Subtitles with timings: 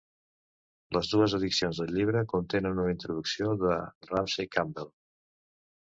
[0.97, 3.77] Les dues edicions del llibre contenen una introducció de
[4.13, 4.91] Ramsey Campbell.